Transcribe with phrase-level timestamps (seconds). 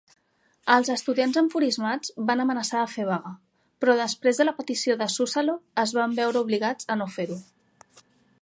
[0.75, 3.35] Els estudiants enfurismats van amenaçar de fer vaga,
[3.83, 7.39] però després de la petició de Suzzalo es van veure obligats a no fer-ho.